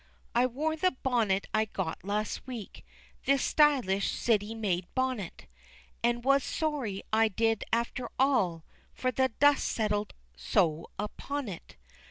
[0.33, 2.83] I wore the bonnet I got last week,
[3.25, 5.45] This stylish city made bonnet,
[6.03, 11.75] And was sorry I did after all, For the dust settled so upon it.